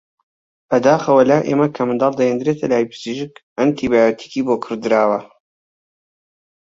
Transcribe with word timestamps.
بەداخەوە 0.71 1.21
لای 1.29 1.45
ئێمە 1.47 1.67
کە 1.75 1.81
منداڵ 1.87 2.13
دەهێنرێتە 2.19 2.65
لای 2.71 2.89
پزیشک 2.91 3.33
ئەنتی 3.57 3.89
بایۆتیکی 3.91 4.45
بۆ 4.47 4.55
کڕدراوە 4.63 5.19